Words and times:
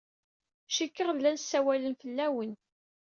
Cikkeɣ 0.75 1.09
llan 1.17 1.37
ssawalen 1.41 1.97
fell-awen. 2.01 2.51